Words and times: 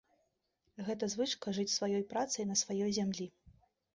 Гэта 0.87 1.09
звычка 1.15 1.51
жыць 1.59 1.67
сваёй 1.77 2.03
працай 2.13 2.43
на 2.53 2.57
сваёй 2.65 2.91
зямлі. 3.01 3.29